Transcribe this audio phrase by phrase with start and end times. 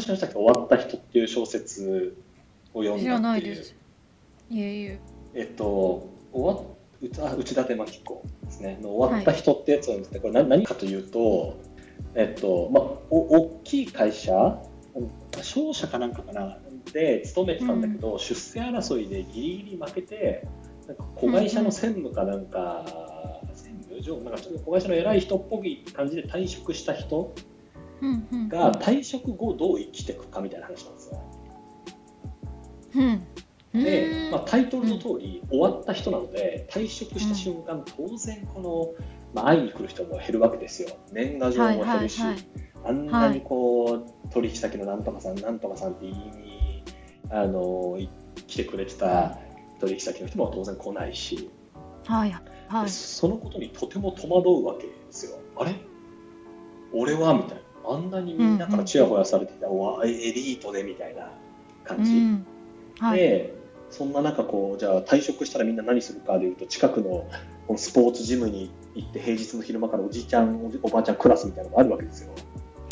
[0.00, 2.16] 話のしたっけ終わった人っていう小説
[2.72, 3.20] を読んだっていう。
[3.20, 3.74] ないです。
[4.50, 5.00] いえいえ。
[5.34, 6.62] えっと終わ
[7.02, 8.78] 内あ内館真紀子ですね。
[8.82, 11.58] の終わった人ってやつなんですね、これ何何かというと
[12.14, 14.58] えっとまあお大きい会社
[15.42, 16.58] 商社かなんかかな。
[16.92, 20.48] で勤めてたんだけど、出世争いでギリギリ負けて
[20.88, 22.84] なんか子会社の専務かなんか、
[23.54, 27.49] 専務上なんかちょっと子会社の偉い人っぽい感じで退職した人うんうん
[28.48, 31.22] が退職後どう生きていくかみたいな話なんですよ。
[33.74, 33.84] うん。
[33.84, 34.30] で、うん。
[34.32, 39.04] まあ、タイトルの通り、終わった人なので退職した瞬間、当然この、
[39.34, 40.90] まあ、会いに来る人も減るわけですよ。
[41.12, 42.22] 年賀状も減るし、
[42.84, 46.84] あんなにこう、取引先のなんとかさんなんとかさんって言いに
[47.30, 48.08] あのい
[48.46, 49.38] 来てくれてた
[49.80, 51.50] 取引先の人も当然来ないし、
[52.06, 52.40] はいは
[52.82, 52.84] い。
[52.84, 55.38] でそのことにとても戸惑うわけですよ。
[55.56, 55.74] あれ？
[56.92, 57.34] 俺は？
[57.34, 61.30] みたいなあんなにみんなからちやほやされてた、おわエリートでみたいな
[61.84, 62.46] 感じ、うん。
[62.98, 63.18] はい。
[63.18, 63.54] で
[63.90, 67.28] そんな中こうじゃあ退職したらみんな何するかでいうと近くの
[67.66, 72.32] このスポーツジムに行って平日の昼間からおじいちゃんおじおばあちゃんクラスみたいなのがあるわけですよ、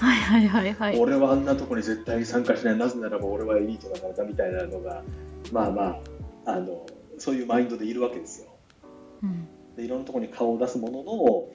[0.00, 0.98] はいはいはいはい。
[0.98, 2.76] 俺はあんなとこに絶対に参加しない。
[2.76, 5.02] なぜならば俺はエリートだからだみたいなのが
[5.52, 5.82] まあま
[6.46, 6.86] ああの
[7.18, 8.48] そういうマインドでいるわけですよ。
[9.22, 9.46] うん。
[9.76, 11.48] でいろんなところに顔を出すものの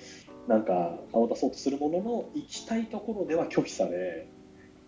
[0.48, 4.28] なんか顔を出そうとするものの行きたいところでは拒否され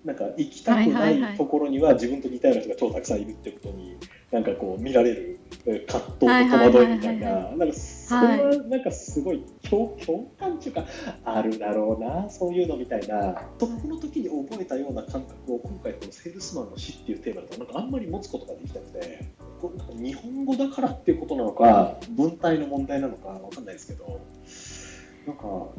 [0.04, 3.98] なんか行きたくなはいところには自分と似たような人が超たくさんいるってことに
[4.32, 7.52] なんかこう見られるえー葛藤と戸惑いみたいな。
[7.56, 10.86] なんかそれはなんかすごい共共感っていうか
[11.24, 19.26] あるだろうなそういうのみたいなそこの時に覚えたような感覚を今回この「セールスマンの死」っていうテーマだとなんかあんまり持つことができなくて
[19.60, 24.20] これなんか日本語だからっていうことなのか文体の問題なのかわかんないですけど
[25.28, 25.74] なんかど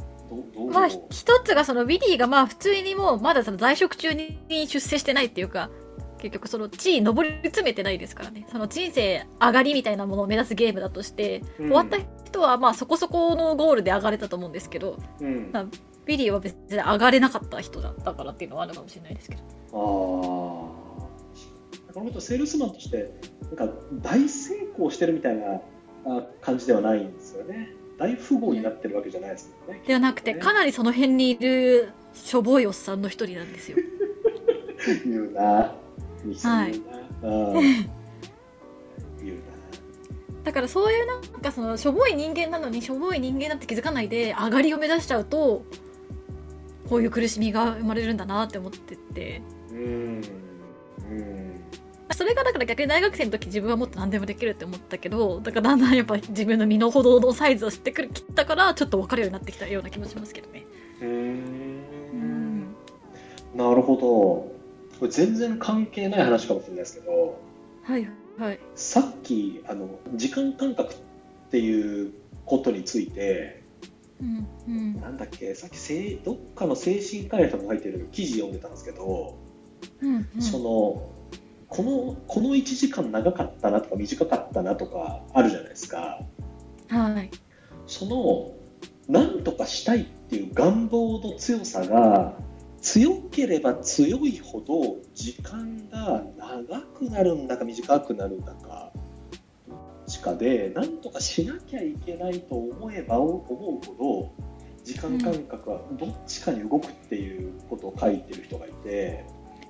[0.54, 5.70] どう、まあ一つがそのウィリーがまあ普通にもうまだその在職中に出世してないっていうか
[6.18, 8.46] 結局その地位上り詰めてないですからね。
[8.50, 11.66] その人生上がりみたいなものを目指すゲームだとして、うん。
[11.66, 19.42] 終わった人はまあそこそこのゴールで上がれたと思うんですけどうん、あまあウィリーは別に上がれなかった人だったからっていうのはあるかもしれないですけど。
[19.72, 20.76] あ
[21.96, 23.10] この人セールスマンとして
[23.56, 25.62] なんか大成功してるみたいな
[26.04, 30.40] あ感じではないんですよね大富豪になってるわけじゃないですもんねではなくてね。
[30.40, 33.78] かなりその辺にいるしょぼいおっさんの一人なんですよ。
[35.04, 35.74] 言うな。
[36.24, 36.72] 西はい。
[37.22, 37.32] 言
[39.32, 39.40] うな、
[40.44, 45.64] だからそういうなんかそのしょぼい人間なのにしょぼい人間だって気づかないで上がりを目指しちゃうと
[46.88, 49.42] こういう苦しみが生まれるんだなって思ってて。
[49.72, 49.82] うんう
[50.20, 50.45] ん
[52.16, 60.64] それがだから逆に大学生の時自分はもっと何でもできるって思ったけどだからだんだんやっぱ自分の身の程のサイズを知ってくるきったからちょっと分かるようになってきたような気もしますけどね。
[61.02, 61.10] ううん
[62.62, 62.74] ん
[63.54, 64.56] なるほど。
[64.98, 67.38] これ全然関係ない話かもしれないですけど
[67.82, 68.58] はいはい。
[68.74, 70.96] さっきあの時間感覚っ
[71.50, 72.14] ていう
[72.46, 73.62] ことについて
[74.22, 75.00] うんうん。
[75.02, 79.36] なんだっけさっきどっかの精神科医の人が書いてる記事読んでたんですけど、
[80.00, 80.40] うんうん。
[80.40, 81.15] その
[81.68, 86.20] このこの1時間長かったなとか短かったなとかあるじゃないですか。
[86.88, 87.30] はい。
[87.86, 88.52] その
[89.08, 92.34] 何とかしたいっていう願望の強さが
[92.80, 98.92] 強ければ強いほど時間が長くなるんだか短くなるんだか
[99.68, 104.46] どっちかで何とかしなきゃいけないと思えば思うほど
[104.84, 109.24] 時間感覚はどっちかに動くっていうことを書いてる人がいて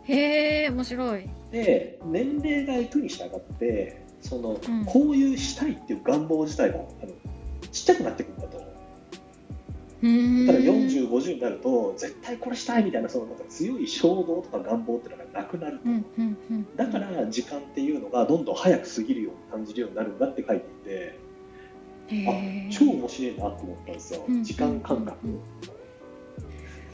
[0.08, 1.28] へえ面白い。
[1.50, 4.84] で年齢がいくに従ってその、うん。
[4.84, 7.12] こういうしたいっていう願望自体があの
[7.72, 8.66] ちっちゃくなってくるんだと。
[10.02, 16.76] だ40、50になると絶対これしたいみたいなそのなんか強い衝動とか願望っていうのがなくなると、うんうんうん。
[16.76, 21.18] だから時間っていうのがどんどん早く過ぎるように感じるようになるんだって書いていて
[22.28, 25.40] あ超面白いなと思ったんですよ、うん時間感覚、うん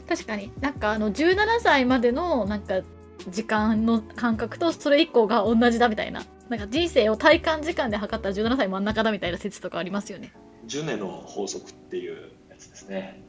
[0.07, 0.51] 確かに。
[0.59, 2.81] なんかあの17歳までのなんか
[3.29, 6.23] 時間の感覚とそれ以降が同じだみたいな。
[6.49, 10.33] なんか人生を体感時間で測ったら17歳真ん中だみたいな説とかありますよね。
[10.65, 13.23] ジュネの法則っていうやつですね。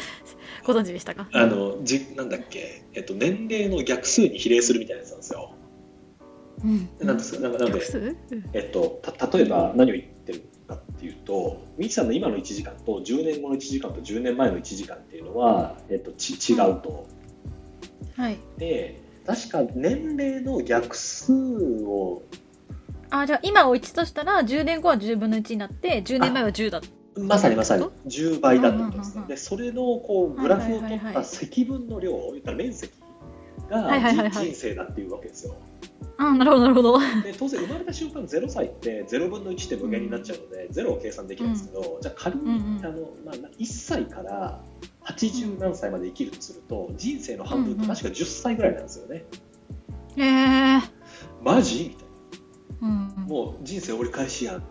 [0.64, 1.28] ご存知でしたか？
[1.32, 5.54] あのじなんだっけ、えっと、年齢の逆数に比例するみたいなやつなんですよ。
[6.64, 6.88] うん。
[7.06, 7.80] なんですかなんかなんで
[8.54, 17.06] えっと、た例えば何を言ってるかっていうと、ミキさんの今の1時間と10年後の1時間と10年前の1時間っていうのは、えっと、ち違うと。
[18.16, 18.38] はい。
[18.58, 22.22] で、確か年齢の逆数を、
[23.10, 26.80] あじゃあ今を1としたら10年後は10分の1になって10年前は10だ。
[27.18, 27.82] まさにまさに。
[27.82, 29.24] ど10倍だってことですね。
[29.28, 32.92] で、それのこうグラフを取っはいはいはいはいた積分の量、言ったら面積
[33.70, 34.46] がはいはいはいはい。
[34.46, 35.54] 人生だっていうわけですよ。
[36.18, 36.98] あなるほどなるほど。
[36.98, 42.86] で当然生まれた瞬間0歳って0分の1って無限になっちゃうので、0を計算できるんですけど、じゃあ仮に、うんうん。
[42.86, 44.62] あのまあ、1歳から
[45.04, 49.24] 80何歳まで生きるとすると人生の半分って確か10歳ぐらいなんですよね。
[50.16, 50.80] へえ
[51.42, 51.90] マジ？
[51.90, 52.06] みたい
[52.82, 54.66] うんなもう人生折り返しやんって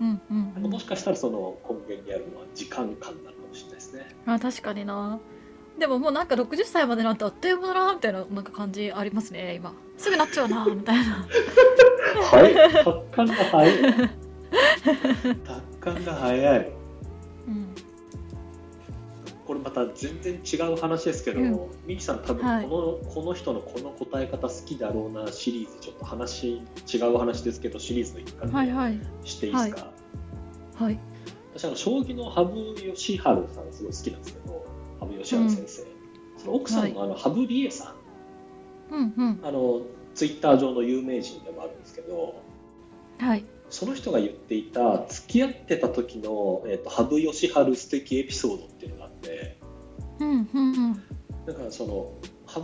[0.00, 0.20] 思って。
[0.30, 0.70] うんうんうん。
[0.70, 4.06] もしかしたらその根源にあるのは時間感なのかもしれないですね。
[4.26, 5.18] あ確かにな。
[5.78, 11.26] でももうなんか60歳までなんてあっという間だなみたいななんか感じありますね今すぐなっちゃうなみたいな。
[12.32, 13.82] はい、達観が早い。
[15.44, 16.72] 達観が早い。
[17.46, 17.74] うん。
[19.46, 21.60] これまた全然違う話ですけど、うん。
[21.86, 22.66] ミキさん多分はい。
[22.66, 26.62] この、この人のこの答え方好きだろうなシリーズちょっと話
[26.92, 28.98] 違う話ですけどシリーズの一環ではいはい。
[29.24, 29.92] していいですか、
[30.76, 30.98] はい。
[31.54, 32.44] 私あの将棋の羽
[32.74, 34.66] 生善治さんすごい好きなんですけど
[35.00, 35.86] 羽生善治先生、
[36.38, 37.99] その奥さんのあの羽生理恵さん
[38.90, 39.40] うんうん。
[39.42, 39.82] あの
[40.14, 42.42] ツイッター上の有名人でもあるんですけど
[43.18, 43.44] はい。
[43.68, 49.58] その人が言っていた付き合ってた時の、えー、と羽生善治素敵エピソードっていうのがあって
[50.18, 50.94] うんうんうん。
[51.46, 52.12] だからその
[52.46, 52.62] 羽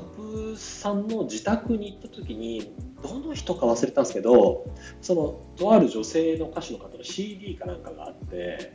[0.55, 4.67] 生さんの自宅に行った時にどの人か忘れたんですけど
[5.01, 8.75] そのとある女性の歌手の方の CD かなんかがあって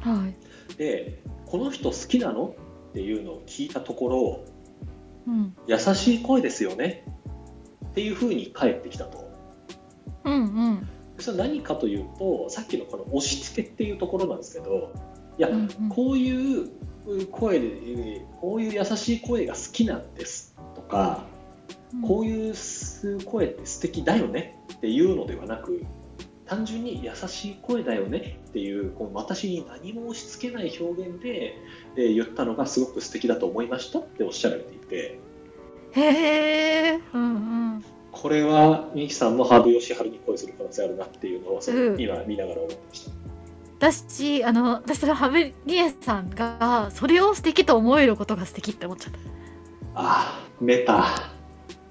[0.00, 0.76] はい。
[0.76, 2.54] でこの人好きなの？
[2.90, 4.44] っていうのを聞いたところ
[5.26, 5.56] うん。
[5.66, 7.04] 優しい声ですよね。
[7.86, 9.30] っていうふうに返ってきたと。
[10.24, 10.88] うんうん。
[11.18, 14.92] それは何かというとさっきのこの押し付けっていうところなんですけど
[15.38, 15.88] いや、うんうん。
[15.88, 16.70] こういう
[17.30, 21.24] 声でこういう優しい声が好きなんですとか
[22.06, 22.54] こういう
[23.24, 25.84] 声って素敵だよねっていうのではなく
[26.46, 31.56] 単純に優しい声だよねっていうこう私に何も押し付けない表現で、
[31.96, 35.18] えー言ったのがすごく素敵だと思いましたっておっしゃられていて
[35.92, 36.00] へ
[36.94, 37.26] えうんう
[37.78, 43.10] んこれはミキさんも羽生善治に恋する可能性あるなっていうのをそのうん今見ながら思ってました。
[43.78, 49.18] だしあの私それ羽生理恵さんがそれを素敵と思えることが素敵って思っちゃった
[49.96, 51.30] ああ、メタ。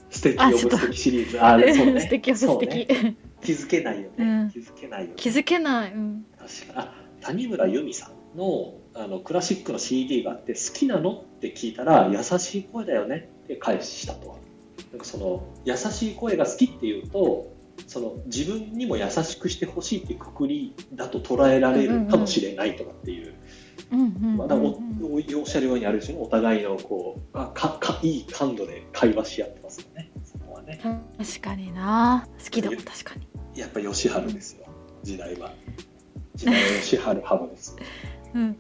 [0.10, 1.44] 素敵あちょっと呼ぶ素敵シリーズ。
[1.44, 2.02] あーそうね。
[2.02, 2.88] 素敵よ素敵、
[3.46, 4.14] 気づけないよね。
[4.18, 4.50] うん。
[4.50, 5.14] 気づけないよね。
[5.16, 13.30] 気づけない、うん、確かあ谷村由美さんのあのクラシックの CD があって好きなのって聞いたら優しい声だよね。
[13.44, 14.40] って返したと。
[14.92, 17.54] なんかその優しい声が好きっていうと
[17.88, 23.34] その自分にも優しくしてほしいってくくりだと捉えられるかもしれないとかっていう、
[24.38, 24.80] まだおお
[25.40, 30.12] おっしゃるようにある種のお互いのこうあかかいい感度で会話し合ってますよね。
[30.24, 30.80] そこはね。
[31.18, 32.28] 確かにな。
[32.44, 34.66] 好きだもん確かにやっぱ吉春ですよ。
[35.04, 35.54] 時代は。
[36.36, 37.76] 時代は吉春ハブです。
[38.34, 38.58] うん。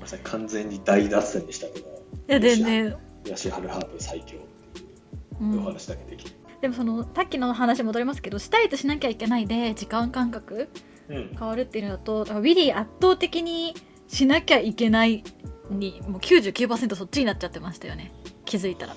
[0.00, 1.86] まさに完全に大脱線でしたけど
[2.28, 4.36] いや全然、吉春ハーブ最強って
[5.40, 5.58] う、いうん。
[5.60, 10.68] お話だけできる、でもそのさっきの話戻りますけどしたいとしなきゃいけないで時間感覚
[11.08, 11.36] うん。
[11.38, 13.74] 変わるっていうのだとだからウィリー圧倒的に
[14.08, 15.22] しなきゃいけない
[15.70, 18.12] にもう99%そっちになっちゃってましたよね。
[18.44, 18.96] 気づいたら。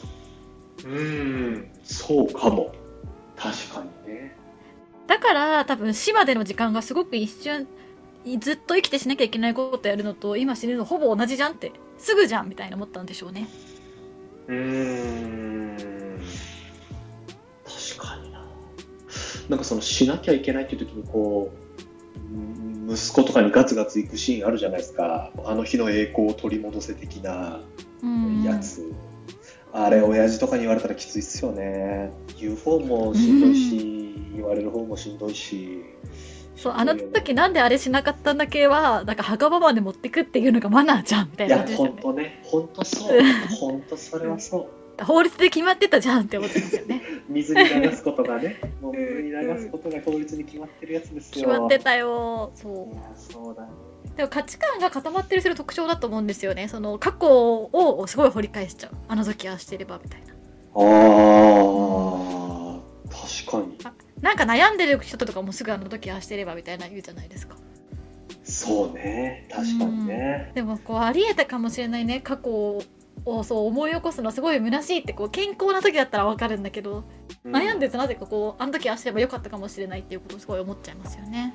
[0.85, 1.71] うん。
[1.83, 2.73] そうかも。
[3.35, 3.87] 確かに。
[3.87, 3.94] ね
[5.07, 7.67] だから多分死までの時間がすごく一瞬
[8.39, 13.47] ずっと生きてしなきゃいけないことやるのと今死ぬのほぼ同じじゃんってすぐじゃんみたいな思ったんでしょうね。
[14.47, 15.77] うん。
[17.63, 18.45] 確かにな。
[19.49, 21.51] なんかそのしなきゃいけないっていう時にこ
[22.31, 22.37] うう
[22.87, 25.31] ん息子とかにガツガツ行くシーンあるじゃないですか。
[25.45, 27.61] あの日の栄光を取り戻せ的な
[28.01, 28.43] うん。
[28.43, 28.91] やつ、
[29.71, 32.11] あれ親父とかに言われたらきついっすよね。
[32.39, 34.04] 言う方もしんどいし、
[34.35, 35.83] 言われる方もしんどいし。
[36.55, 42.01] そうあの時なんであれしなかったんだけはなんか墓場まで持ってくっていうのがマナーじゃんみたいいやな感じですよね。
[42.01, 42.39] 本当ね。
[42.43, 43.19] 本当そう。
[43.59, 45.03] 本当それはそう。
[45.03, 47.01] 法律で決まってたじゃんって思ってますよね。
[47.27, 48.61] 水に流すことがね。
[48.81, 51.45] もう水に流すことが法律に決まってるやつですよ。
[51.45, 52.93] 決まってたよそう。
[52.93, 53.69] いやそうだね。
[54.15, 56.69] でも価値観が固まってる人の特徴だと思うんですよね。
[56.69, 58.91] その過去をすごい掘り返しちゃう。
[59.09, 60.33] あの時ああしてればみたいな。
[60.75, 60.85] あー。
[62.05, 62.34] 確かに
[64.21, 67.55] なんか悩んでる人とかもすぐあの時ああしてればみたいな言うじゃないですか。
[68.43, 69.47] そうね。
[69.51, 70.51] 確かにね。
[70.55, 72.21] でもこうありえたかもしれないね。
[72.21, 72.49] 過去
[73.25, 77.03] をそう思い起こすのはすごい虚しいってこう健康な時だったら分かるんだけど、
[77.43, 81.53] 悩んでるとなぜかこうあの時ああすればよかったかもしれないっていうことをすごい思っちゃいますよね。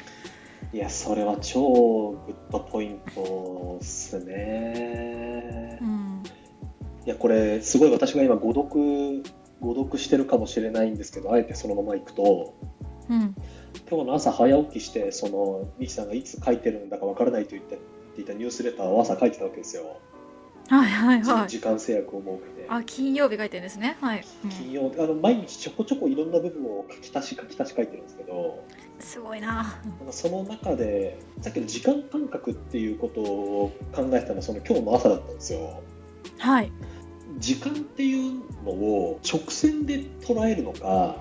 [0.72, 5.78] いやそれは超グッドポイントっすね。
[5.80, 6.22] うん。
[7.06, 9.22] いやこれすごい私が今誤読
[9.60, 12.54] 誤読してるかもしれないんですけどあえてそのままいくと。
[13.08, 13.34] うん。
[13.88, 17.78] 今日の朝早起きしてそのミキさんがいつ書いてるんだかわからないと言って
[18.20, 20.00] いたニュースレターを朝書いてたわけですよ。
[20.68, 21.48] はいはいはい。
[21.48, 22.66] 時間制約を設けて。
[22.68, 23.96] あ金曜日書いてるんですね。
[24.00, 24.50] はい、うん。
[24.50, 28.64] 金曜あの毎日ちょこちょこいろんな部分を書き足し書き足し書いてるんですけど。
[29.00, 29.48] すごいな。
[29.48, 35.82] なんかその中でさっきの時間感覚っていうことを考えてたのはその今日の朝だったんですよ。
[36.38, 36.70] はい
[37.38, 41.16] 時間っていうのを直線で捉えるのか、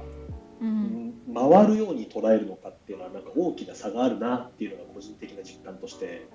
[0.62, 1.14] うん。
[1.34, 6.28] 回るように捉えるのかっていうのはなんか大きな差があるなっていうのが個人的な実感として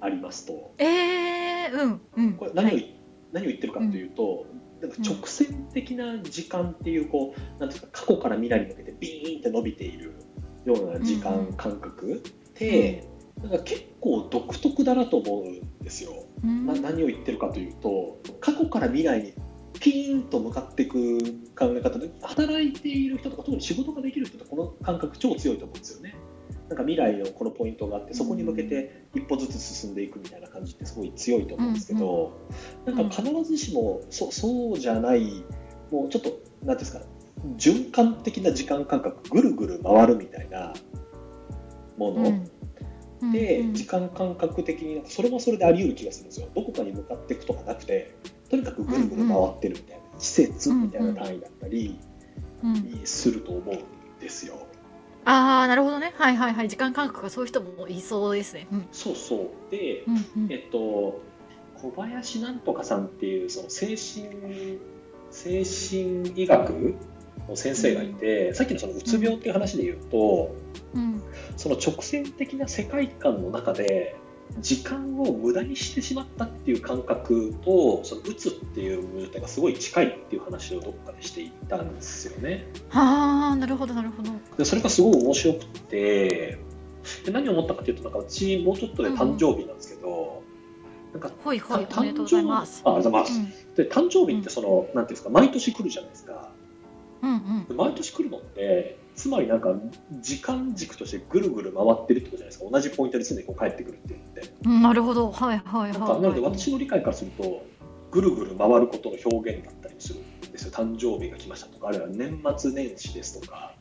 [0.00, 0.74] ありますと。
[0.78, 2.32] えー、うんうん。
[2.34, 3.00] これ何を,、はい。
[3.32, 4.46] 何を言ってるかというと、
[4.80, 10.14] なんか直線的な時間っていうこうなんていうか過去から未来に向けてビーンって伸びている
[10.64, 12.18] ような時間感覚っ
[12.54, 13.08] て、
[13.42, 16.24] なんか結構独特だなと思うんですよ。
[16.44, 16.66] うん。
[16.66, 19.34] な何を言ってるかというと過去から未来に
[19.80, 21.18] ピーンと向かっていく
[21.56, 26.14] 考え方で働いている人とか特に仕事ができる人ってこの感覚超強いと思うんですよね。
[26.68, 32.38] なんか未来のこのポイントがあってそこに向けて一歩ずつ進んでいくみたいな感じってすごい強いと思うんですけど、
[32.86, 35.44] なんか必ずしもそそうじゃない
[35.90, 37.00] もうちょっと何ですか
[37.56, 40.74] 循環的な時間感覚ぐるぐる回るみたいな
[41.96, 42.50] もの、うん
[43.20, 46.48] 時間感覚的になんかそれもそれであり得る気がするんですよ。
[46.54, 48.14] どこかに向かっていくとかなくて
[48.48, 51.98] とにかくぐるぐる回ってるみたいな、季節みたいな単位だったり
[52.62, 53.00] うん。
[53.04, 53.78] すると思うん
[54.20, 54.66] ですよ。
[55.24, 56.12] ああなるほどね。
[56.16, 56.68] はいはいはい。
[56.68, 58.66] 時間感覚がそういう人もいそうですね。
[58.72, 58.86] うん。
[58.90, 59.70] そうそう。
[59.70, 60.52] で、うんうん。
[60.52, 61.20] えっと
[61.76, 64.78] 小林なんとかさんっていうその精神
[65.30, 66.94] 精神医学
[67.48, 70.54] の先生がいて、さっきのそのうつ病っていう話で言うと、
[70.94, 71.19] うん
[71.56, 74.16] その直線的な世界観の中で
[74.58, 82.66] 時間を無駄にしてしまったっていう感覚とそのうつっていう状態がすごい近いっていう話をどっかでしていたんですよね。
[82.90, 86.58] ああなるほどなるほどでそれがすごい面白くて
[87.24, 90.42] で何を思ったかというとなんかうちもうちょっとで誕生日なんですけど、
[91.12, 93.76] なんかほいほいたおめでとうございますあありがとうございます。
[93.76, 96.52] で誕生日ってその、なんていうんですか毎年来るじゃないですか。
[97.22, 97.64] うんうん。
[97.68, 99.74] で毎年来るのってつまりなんか
[100.20, 102.70] 時間軸としてぐるぐる回ってるってことじゃないですか。
[102.70, 104.54] 同じポイントに常にこう帰ってくるって言って。
[104.64, 105.30] うんなるほど。
[105.30, 107.66] はいはいはいなので私の理解からすると
[108.10, 110.72] ぐるぐる回ることの表現だったりもするんですよ。
[110.72, 113.74] 誕生日が来ましたとかあるいは年末年始ですとか。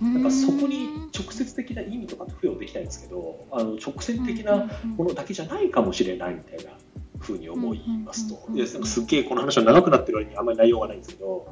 [0.00, 6.72] なんかそこに直接的な意味とか付与できないんですけどあの直線的なものだけじゃないかもしれないみたいな
[7.18, 8.44] ふうに思いますと。
[8.48, 11.48] うんでなんかすっげえこの話は長くなってる割にあんまり内容がないんですけど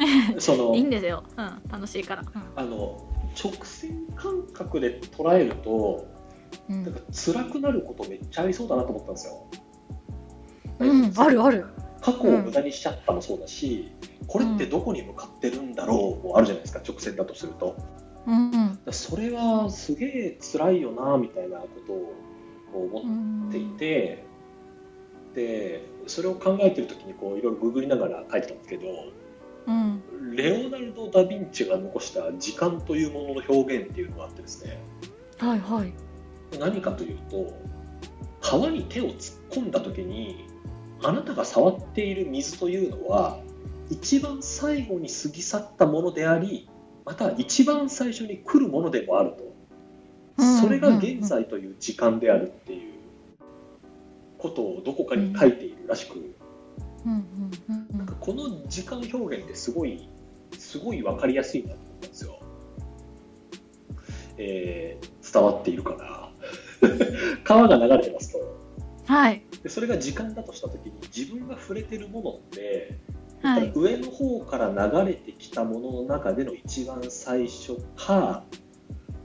[0.38, 2.22] そのいいんですよ、うん、楽しいから、
[2.56, 3.06] あの
[3.42, 6.06] 直線感覚で捉えると
[6.68, 6.84] うん。
[6.84, 9.46] なんか辛くなることめっちゃありそうだなと思ったんですよ。
[10.80, 11.66] うん、あるある。
[12.00, 13.92] 過去を無駄にしちゃったもそうだし、
[14.26, 17.76] これってどこに向かってるんだろうもあるじゃないですか直線だとすると。
[18.26, 24.24] うんそれはすげえ辛いよなみたいなことを思っていて、
[25.34, 29.12] でそれを考えてる時にこういろいろググりながら書いてたんですけどうん
[30.32, 34.78] レオナルド・ダ・ヴィンチが残した時間というものの表現っていうのがあってですね。
[35.38, 35.92] はいはい。
[36.58, 37.52] 何かというと
[38.40, 40.46] 川に手を突っ込んだ時に
[41.02, 43.38] あなたが触っている水というのは
[43.88, 46.68] 一番最後に過ぎ去ったものであり
[47.04, 52.92] また一番最初に来るものでもあると、うんそれが現在という時間であるっていう
[54.38, 56.34] ことをどこかに書いているらしく、
[58.20, 60.08] この時間表現ってすごい
[60.58, 62.40] すごい分かりやすいなと思ったんですよ。
[64.38, 66.32] えー伝わっているかな。
[67.44, 68.40] 川が流れてますと。
[69.06, 69.42] はい。
[69.62, 72.98] でそれが時間だとした時に自分が触れてるものって、
[73.42, 73.72] はい。
[73.74, 78.44] 上の方から流れてきたものの中での一番最初か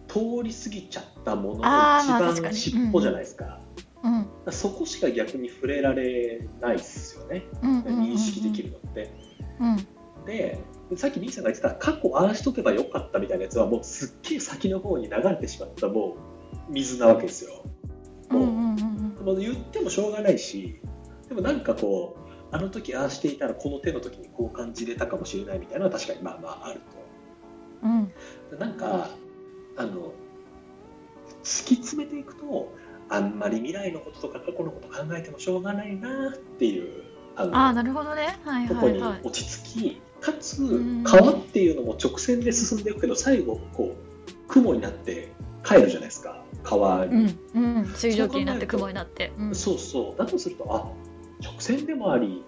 [0.08, 1.64] 通り過ぎちゃったものの
[2.00, 3.60] 一番に尻尾じゃないですか,、
[4.06, 9.14] うんそこしか逆に触れられないですよねうんうんうんうん認識できるのって。
[9.60, 9.88] うん
[10.26, 10.64] で
[10.96, 16.16] さっきミーさんが言ってた過去ああしとけばよかったみたいなやつはもうすっげえ先の方に流れてしまったも
[16.70, 17.64] う水なわけですよ。
[18.32, 18.76] うんうもうん
[19.20, 20.80] うんもう言ってもしょうがないし
[21.28, 22.18] でもなんかこ
[22.52, 26.82] うあの時ああしていたらこの手の時にこう感じれたかもしれないみたいなのは確かにまあまあある
[27.84, 28.12] うん
[28.52, 28.56] と。
[28.58, 29.10] なんか
[29.78, 30.12] あの
[31.44, 32.74] 突き詰めていくと
[33.10, 37.04] あんまり未来のこととか過去のこと考えてもしょうがないなっていう
[37.36, 38.38] あなるほどね。
[38.46, 39.12] はいとこにはい。
[39.12, 45.32] はい落ち着き、かつん川っていうのも直線で進んでいくけど最後こう雲になって
[45.64, 46.44] 帰るじゃないですか。
[46.64, 47.86] 川に、うんうん。
[47.88, 49.34] 水蒸気になって雲になって。
[49.38, 49.56] うん。
[49.56, 50.20] そうそう。
[50.20, 50.90] だとするとあ
[51.44, 52.44] 直線でもあり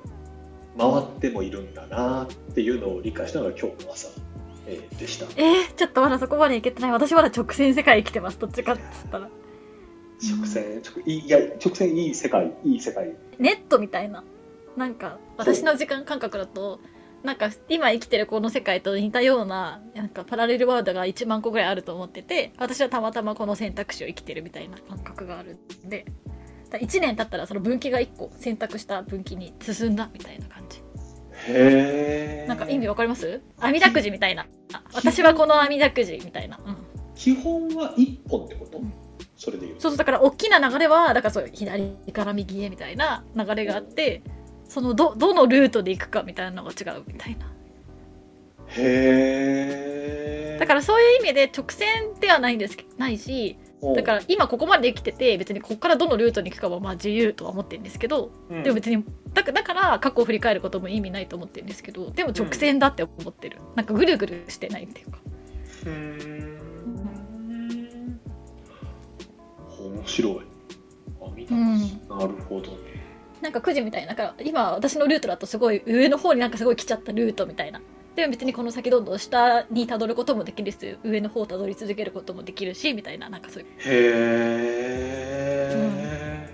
[0.78, 4.08] 回ってもいるんだなっていうのを理解したのが今日の朝、
[4.68, 5.26] えーでした。
[5.36, 6.92] えー、ちょっとまだそこまでいけてない。
[6.92, 8.40] 私まだ直線世界生きてます。
[8.40, 9.30] どっちかっつったら
[10.22, 13.16] 直線直いや直線いい世界いい世界。
[13.40, 14.24] ネットみたいな。
[14.76, 16.80] なんか私の時間感覚だと
[17.24, 26.06] なんか今生きてるこの世界と似たようななんかパラレルワールドが1万個ぐらいあると思ってて私はたまたまこの選択肢を生きてるみたいな感覚があるんで。
[26.70, 30.80] だ1年経ったらその分岐が1個選択した分岐に進んだみたいな感じ。
[31.48, 33.42] へえなんか意味わかります？
[33.58, 34.48] 網だくじみたいな。
[34.74, 36.76] あ私はこの網だくじみたいな、うん、
[37.16, 38.94] 基本は一本ってこと、ん
[39.36, 39.76] それで言う。
[39.76, 44.22] とそうそうだから大きな流れはだからそう左から右へみたいな流れがあって
[44.68, 47.52] そのどどのルートで行くかみたいなのが違うみたいな。
[48.70, 53.58] へえだからそういう意味で直線ではないんですけないし
[53.96, 65.20] だから今ここまで生きてて別にここからどのルートに行くかはまあ自由とは思ってるんですけど、らでも別にだかだから過去を振り返ることも意味ないと思ってるんですけどでも直線だって思ってる、なんかぐるぐるしてないっていうか。
[65.86, 66.57] うーん
[70.08, 70.40] 白い。
[71.22, 72.78] 網だくじなるほどね。
[73.42, 74.06] なんかくじみたい。
[74.06, 77.82] なだから今私のルートだとすごい上の方になんかすごい来ちゃったルートみたいな。
[78.16, 83.70] でも別にこの先どんどん下にたどることもできるし上の方をたどり続けることもできるしみたいななんかそういう。
[83.70, 83.74] へ
[85.76, 86.50] え、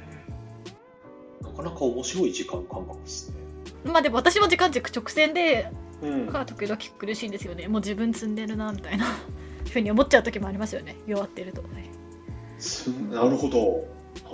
[1.42, 3.38] なかなか面白い時間感覚ですね。
[3.86, 5.70] まあでも私も時間軸直線で
[6.02, 6.26] うん。
[6.28, 7.70] が時々苦しいんですよね。
[7.70, 9.06] もう自分積んでるなみたいな。
[9.74, 10.96] ふうに思っちゃう時もありますよね。
[11.08, 11.68] 弱ってると、す
[13.12, 13.86] なるほど。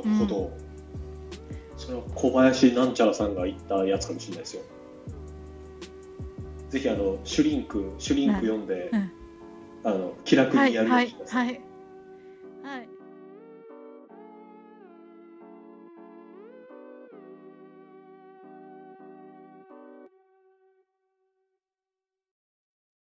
[0.04, 0.52] なるほど、
[1.78, 4.62] それは小林なんちゃらさんが言ったやつかもしれないですよ。
[6.70, 9.12] ぜひあのシュリンクシュリンク読んで、うん。
[9.84, 11.06] あの気楽はいにやるようはい。
[11.06, 11.62] にします、はい